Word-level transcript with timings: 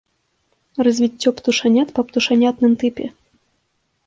Развіццё 0.87 1.29
птушанят 1.41 1.93
па 1.99 2.05
птушанятным 2.09 2.73
тыпе. 2.85 3.05